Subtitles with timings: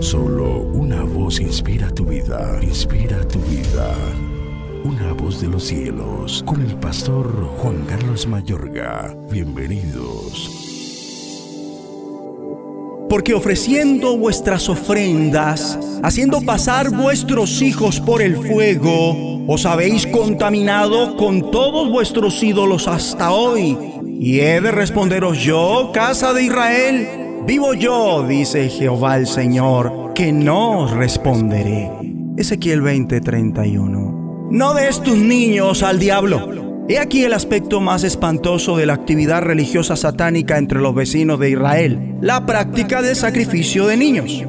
[0.00, 3.94] Solo una voz inspira tu vida, inspira tu vida.
[4.84, 7.26] Una voz de los cielos, con el pastor
[7.58, 9.16] Juan Carlos Mayorga.
[9.30, 10.66] Bienvenidos.
[13.08, 21.50] Porque ofreciendo vuestras ofrendas, haciendo pasar vuestros hijos por el fuego, os habéis contaminado con
[21.50, 23.76] todos vuestros ídolos hasta hoy.
[24.18, 30.32] Y he de responderos yo, casa de Israel, vivo yo, dice Jehová el Señor, que
[30.32, 31.90] no responderé.
[32.36, 34.48] Ezequiel 20:31.
[34.50, 36.84] No des tus niños al diablo.
[36.88, 41.50] He aquí el aspecto más espantoso de la actividad religiosa satánica entre los vecinos de
[41.50, 44.44] Israel, la práctica del sacrificio de niños.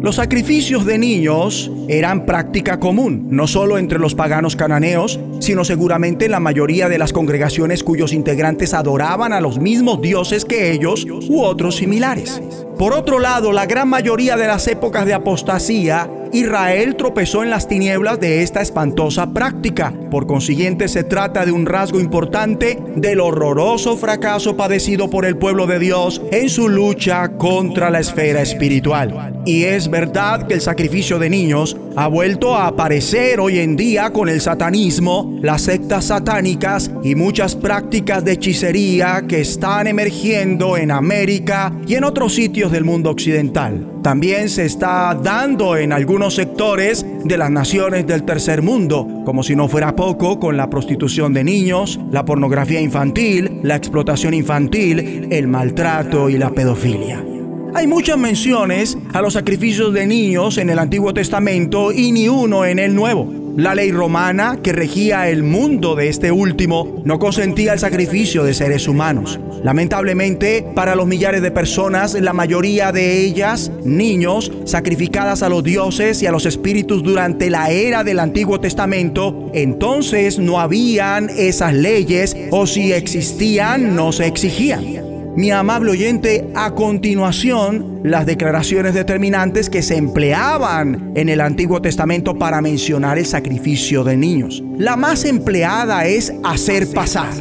[0.00, 6.26] Los sacrificios de niños eran práctica común, no solo entre los paganos cananeos, sino seguramente
[6.26, 11.06] en la mayoría de las congregaciones cuyos integrantes adoraban a los mismos dioses que ellos
[11.28, 12.40] u otros similares.
[12.78, 17.68] Por otro lado, la gran mayoría de las épocas de apostasía Israel tropezó en las
[17.68, 19.92] tinieblas de esta espantosa práctica.
[20.10, 25.66] Por consiguiente, se trata de un rasgo importante del horroroso fracaso padecido por el pueblo
[25.66, 29.42] de Dios en su lucha contra la esfera espiritual.
[29.44, 34.12] Y es verdad que el sacrificio de niños ha vuelto a aparecer hoy en día
[34.12, 40.90] con el satanismo, las sectas satánicas y muchas prácticas de hechicería que están emergiendo en
[40.90, 43.88] América y en otros sitios del mundo occidental.
[44.02, 49.54] También se está dando en algunos sectores de las naciones del tercer mundo, como si
[49.54, 55.46] no fuera poco, con la prostitución de niños, la pornografía infantil, la explotación infantil, el
[55.46, 57.31] maltrato y la pedofilia.
[57.74, 62.66] Hay muchas menciones a los sacrificios de niños en el Antiguo Testamento y ni uno
[62.66, 63.32] en el Nuevo.
[63.56, 68.52] La ley romana que regía el mundo de este último no consentía el sacrificio de
[68.52, 69.40] seres humanos.
[69.64, 76.22] Lamentablemente, para los millares de personas, la mayoría de ellas, niños, sacrificadas a los dioses
[76.22, 82.36] y a los espíritus durante la era del Antiguo Testamento, entonces no habían esas leyes
[82.50, 89.82] o si existían no se exigían mi amable oyente, a continuación las declaraciones determinantes que
[89.82, 94.62] se empleaban en el Antiguo Testamento para mencionar el sacrificio de niños.
[94.76, 97.32] La más empleada es hacer pasar,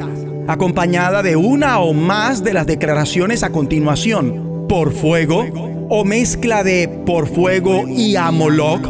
[0.47, 5.45] acompañada de una o más de las declaraciones a continuación, por fuego
[5.89, 8.87] o mezcla de por fuego y amoloc.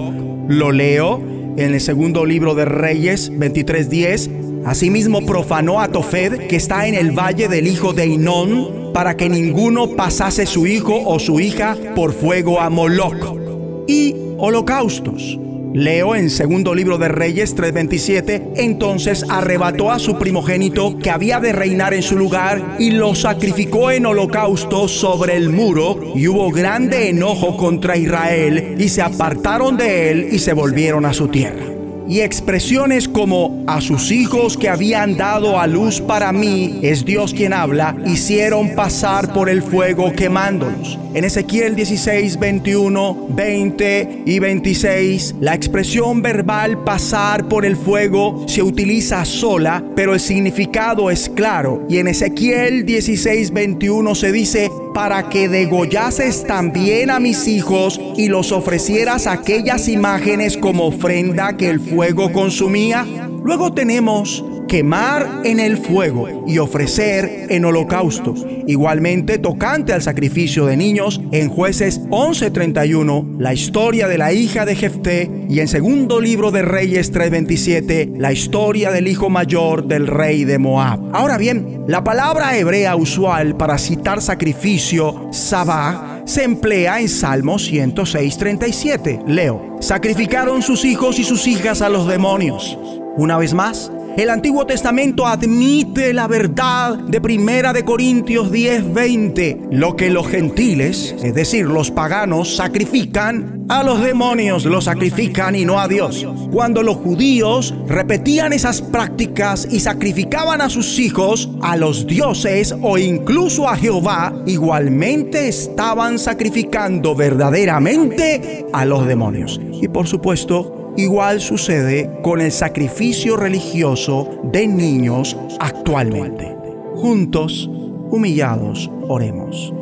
[0.48, 1.20] Lo leo
[1.58, 4.41] en el segundo libro de Reyes 23:10.
[4.66, 9.28] Asimismo profanó a Tofed, que está en el valle del hijo de Inón, para que
[9.28, 13.40] ninguno pasase su hijo o su hija por fuego a Moloc.
[13.88, 15.40] Y holocaustos.
[15.74, 21.54] Leo en segundo libro de Reyes 3:27, entonces arrebató a su primogénito que había de
[21.54, 27.08] reinar en su lugar y lo sacrificó en holocausto sobre el muro y hubo grande
[27.10, 31.81] enojo contra Israel y se apartaron de él y se volvieron a su tierra
[32.12, 37.34] y expresiones como a sus hijos que habían dado a luz para mí, es Dios
[37.34, 41.00] quien habla, hicieron pasar por el fuego quemándolos.
[41.14, 48.62] En Ezequiel 16, 21, 20 y 26, la expresión verbal pasar por el fuego se
[48.62, 51.86] utiliza sola, pero el significado es claro.
[51.88, 58.28] Y en Ezequiel 16, 21 se dice, para que degollases también a mis hijos y
[58.28, 63.06] los ofrecieras aquellas imágenes como ofrenda que el fuego consumía.
[63.44, 68.34] Luego tenemos quemar en el fuego y ofrecer en holocausto.
[68.68, 74.78] Igualmente tocante al sacrificio de niños en jueces 11:31, la historia de la hija de
[74.78, 80.46] Jefté y en segundo libro de Reyes 3:27, la historia del hijo mayor del rey
[80.46, 81.02] de Moab.
[81.12, 89.20] Ahora bien, la palabra hebrea usual para citar sacrificio, sabá, se emplea en Salmo 106:37.
[89.28, 92.78] Leo, sacrificaron sus hijos y sus hijas a los demonios.
[93.18, 99.96] Una vez más, el Antiguo Testamento admite la verdad de Primera de Corintios 10:20, lo
[99.96, 105.80] que los gentiles, es decir, los paganos, sacrifican, a los demonios los sacrifican y no
[105.80, 106.28] a Dios.
[106.52, 112.98] Cuando los judíos repetían esas prácticas y sacrificaban a sus hijos, a los dioses o
[112.98, 119.62] incluso a Jehová, igualmente estaban sacrificando verdaderamente a los demonios.
[119.82, 126.54] Y por supuesto, Igual sucede con el sacrificio religioso de niños actualmente.
[126.96, 127.70] Juntos,
[128.10, 129.74] humillados, oremos.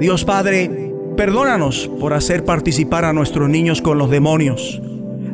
[0.00, 4.82] Dios Padre, perdónanos por hacer participar a nuestros niños con los demonios.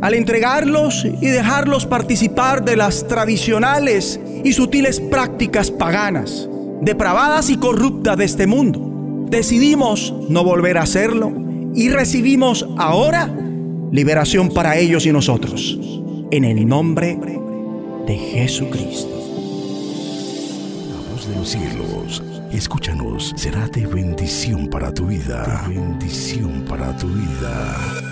[0.02, 6.50] Al entregarlos y dejarlos participar de las tradicionales y sutiles prácticas paganas,
[6.82, 11.32] depravadas y corruptas de este mundo, decidimos no volver a hacerlo
[11.74, 13.30] y recibimos ahora
[13.94, 15.78] liberación para ellos y nosotros.
[16.32, 17.16] En el nombre
[18.08, 19.14] de Jesucristo.
[20.90, 22.20] La voz de los cielos,
[22.50, 25.64] escúchanos, será de bendición para tu vida.
[25.68, 28.03] De bendición para tu vida.